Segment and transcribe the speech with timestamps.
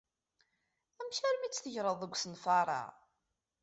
[0.99, 2.81] Amek armi tt-tegreḍ deg usenfaṛ-a?